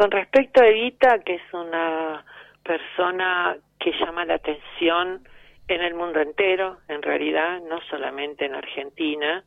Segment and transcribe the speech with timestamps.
[0.00, 2.24] con respecto a Evita, que es una
[2.62, 5.28] persona que llama la atención
[5.68, 9.44] en el mundo entero, en realidad, no solamente en Argentina,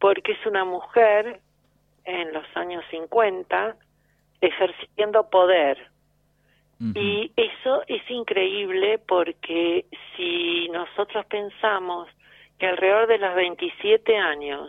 [0.00, 1.38] porque es una mujer
[2.04, 3.76] en los años 50
[4.40, 5.78] ejerciendo poder.
[6.92, 12.08] Y eso es increíble porque si nosotros pensamos
[12.58, 14.68] que alrededor de los 27 años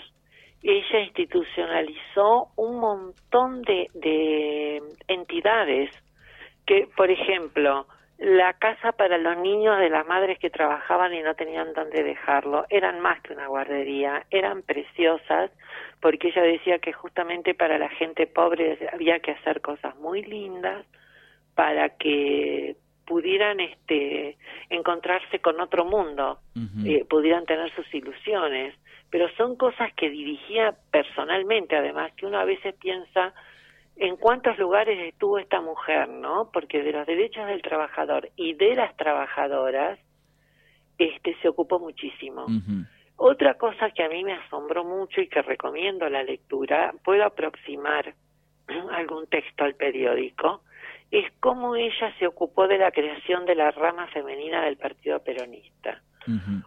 [0.63, 5.91] ella institucionalizó un montón de, de entidades
[6.65, 11.35] que, por ejemplo, la casa para los niños de las madres que trabajaban y no
[11.35, 15.51] tenían dónde dejarlo eran más que una guardería, eran preciosas
[16.01, 20.85] porque ella decía que justamente para la gente pobre había que hacer cosas muy lindas
[21.53, 22.75] para que
[23.07, 24.37] pudieran este
[24.69, 26.39] encontrarse con otro mundo,
[26.85, 28.75] eh, pudieran tener sus ilusiones,
[29.09, 33.33] pero son cosas que dirigía personalmente, además que uno a veces piensa
[33.95, 36.51] en cuántos lugares estuvo esta mujer, ¿no?
[36.51, 39.97] Porque de los derechos del trabajador y de las trabajadoras,
[40.97, 42.45] este se ocupó muchísimo.
[43.15, 48.13] Otra cosa que a mí me asombró mucho y que recomiendo la lectura, puedo aproximar
[48.91, 50.61] algún texto al periódico,
[51.11, 56.01] es cómo ella se ocupó de la creación de la rama femenina del Partido Peronista.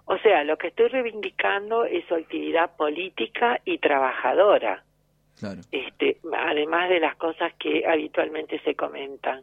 [0.07, 4.85] O sea, lo que estoy reivindicando es su actividad política y trabajadora
[5.73, 9.43] este, además de las cosas que habitualmente se comentan.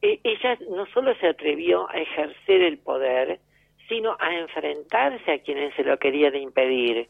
[0.00, 3.40] E, ella no solo se atrevió a ejercer el poder,
[3.88, 7.08] sino a enfrentarse a quienes se lo querían impedir.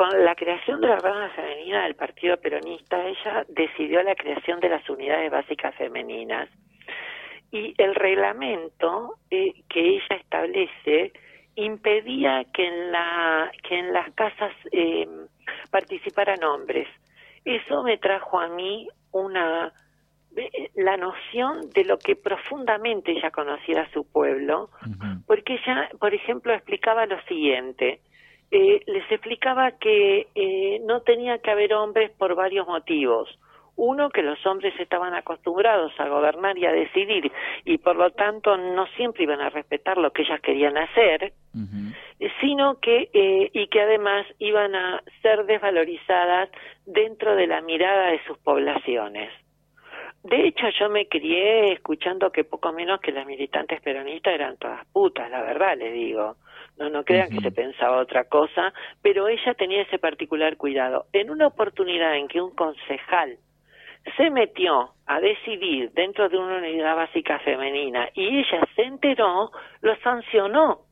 [0.00, 4.70] Con la creación de la rama femenina del Partido Peronista, ella decidió la creación de
[4.70, 6.48] las unidades básicas femeninas.
[7.50, 11.12] Y el reglamento eh, que ella establece
[11.54, 15.06] impedía que en, la, que en las casas eh,
[15.70, 16.88] participaran hombres.
[17.44, 19.70] Eso me trajo a mí una
[20.76, 24.70] la noción de lo que profundamente ella conocía a su pueblo,
[25.26, 28.00] porque ella, por ejemplo, explicaba lo siguiente.
[28.52, 33.28] Eh, les explicaba que eh, no tenía que haber hombres por varios motivos.
[33.76, 37.32] Uno, que los hombres estaban acostumbrados a gobernar y a decidir
[37.64, 41.32] y por lo tanto no siempre iban a respetar lo que ellas querían hacer,
[42.40, 46.50] sino que, eh, y que además iban a ser desvalorizadas
[46.84, 49.32] dentro de la mirada de sus poblaciones.
[50.24, 54.84] De hecho, yo me crié escuchando que poco menos que las militantes peronistas eran todas
[54.88, 56.36] putas, la verdad les digo.
[56.80, 61.04] No, no crean que se pensaba otra cosa, pero ella tenía ese particular cuidado.
[61.12, 63.36] En una oportunidad en que un concejal
[64.16, 69.50] se metió a decidir dentro de una unidad básica femenina y ella se enteró,
[69.82, 70.86] lo sancionó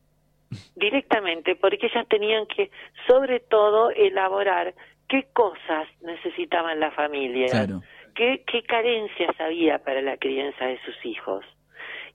[0.77, 2.71] directamente porque ellas tenían que,
[3.07, 4.75] sobre todo, elaborar
[5.09, 7.67] qué cosas necesitaban la familia,
[8.15, 11.47] qué, qué carencias había para la crianza de sus hijos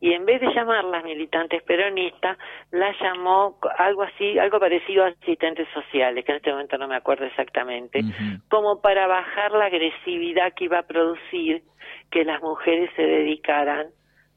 [0.03, 2.37] y en vez de llamarlas militantes peronistas,
[2.71, 6.97] las llamó algo así, algo parecido a asistentes sociales, que en este momento no me
[6.97, 8.01] acuerdo exactamente,
[8.49, 11.63] como para bajar la agresividad que iba a producir
[12.11, 13.87] que las mujeres se dedicaran,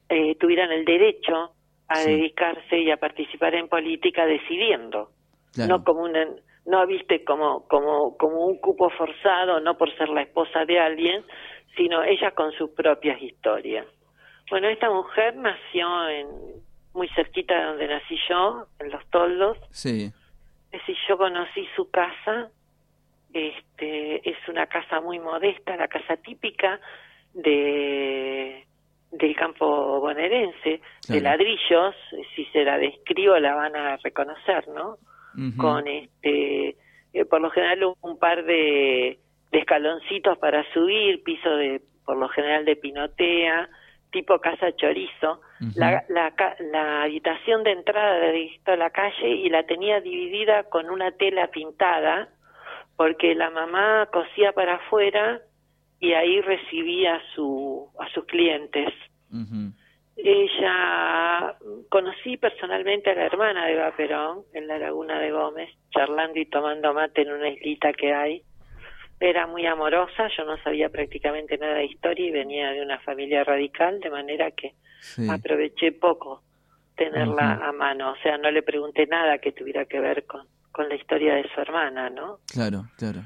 [0.07, 1.51] eh, tuvieran el derecho
[1.89, 5.09] a dedicarse y a participar en política decidiendo,
[5.67, 6.27] no como una
[6.65, 11.25] no viste como como como un cupo forzado, no por ser la esposa de alguien,
[11.75, 13.85] sino ella con sus propias historias.
[14.49, 16.27] Bueno, esta mujer nació en
[16.93, 19.57] muy cerquita de donde nací yo, en Los Toldos.
[19.71, 20.11] Sí.
[20.71, 22.49] Es decir, yo conocí su casa.
[23.33, 26.79] Este, es una casa muy modesta, la casa típica
[27.33, 28.63] de
[29.11, 31.95] del campo bonaerense, de ladrillos,
[32.35, 34.97] si se la describo la van a reconocer, ¿no?
[35.55, 36.75] Con este,
[37.13, 39.19] eh, por lo general un par de,
[39.51, 43.69] de escaloncitos para subir, piso de, por lo general de pinotea,
[44.17, 45.41] tipo casa chorizo,
[45.75, 46.33] la, la,
[46.71, 51.47] la, habitación de entrada de a la calle y la tenía dividida con una tela
[51.47, 52.29] pintada,
[52.95, 55.39] porque la mamá cosía para afuera
[55.99, 58.91] y ahí recibía a, su, a sus clientes.
[60.15, 61.55] Ella,
[61.89, 66.47] conocí personalmente a la hermana de Eva Perón en la Laguna de Gómez, charlando y
[66.47, 68.41] tomando mate en una islita que hay
[69.19, 73.43] era muy amorosa, yo no sabía prácticamente nada de historia y venía de una familia
[73.43, 74.73] radical, de manera que
[75.29, 76.43] aproveché poco
[76.95, 80.89] tenerla a mano, o sea, no le pregunté nada que tuviera que ver con, con
[80.89, 82.39] la historia de su hermana, ¿no?
[82.51, 83.21] Claro, claro.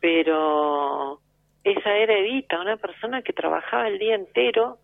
[0.00, 1.20] Pero
[1.64, 4.78] esa era Evita, una persona que trabajaba el día entero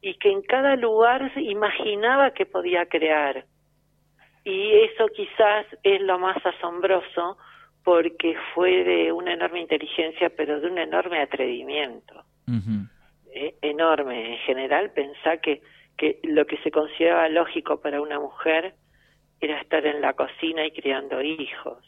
[0.00, 3.44] y que en cada lugar imaginaba que podía crear.
[4.44, 7.38] Y eso quizás es lo más asombroso,
[7.84, 12.24] porque fue de una enorme inteligencia, pero de un enorme atrevimiento.
[13.34, 14.34] eh, enorme.
[14.34, 15.60] En general, pensá que,
[15.96, 18.74] que lo que se consideraba lógico para una mujer
[19.40, 21.78] era estar en la cocina y criando hijos.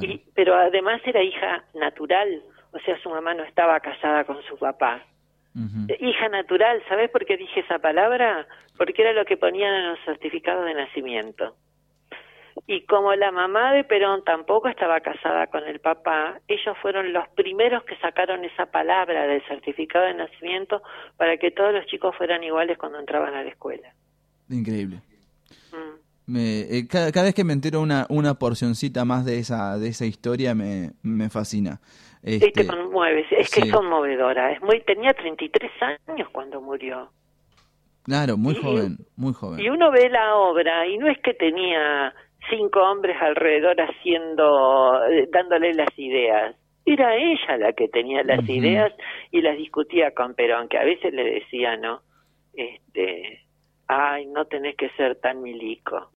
[0.00, 2.42] Y, pero además era hija natural,
[2.72, 5.04] o sea, su mamá no estaba casada con su papá.
[6.00, 8.46] Hija natural, ¿sabes por qué dije esa palabra?
[8.78, 11.56] Porque era lo que ponían en los certificados de nacimiento.
[12.66, 17.28] Y como la mamá de Perón tampoco estaba casada con el papá, ellos fueron los
[17.30, 20.80] primeros que sacaron esa palabra del certificado de nacimiento
[21.16, 23.92] para que todos los chicos fueran iguales cuando entraban a la escuela.
[24.48, 25.00] Increíble.
[25.72, 26.36] Mm.
[26.36, 30.54] Eh, cada, vez que me entero una, una porcioncita más de esa, de esa historia
[30.54, 31.80] me, me fascina.
[32.22, 34.52] Este, y te conmueves, es que es conmovedora.
[34.52, 35.70] Es muy, tenía 33
[36.06, 37.10] años cuando murió.
[38.04, 39.60] Claro, muy joven, muy joven.
[39.60, 42.14] Y uno ve la obra y no es que tenía
[42.50, 46.56] cinco hombres alrededor haciendo, eh, dándole las ideas.
[46.84, 48.92] Era ella la que tenía las ideas
[49.30, 52.00] y las discutía con Perón, que a veces le decía, ¿no?
[52.54, 53.40] Este,
[53.86, 56.10] ay, no tenés que ser tan milico.